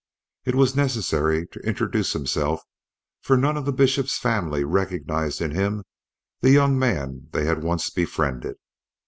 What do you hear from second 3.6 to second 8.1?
the Bishop's family recognized in him the young man they had once